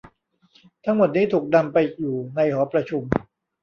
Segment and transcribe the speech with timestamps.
[0.85, 3.03] ทั้งหมดนี้ถูกนำไปอยู่ในหอประชุม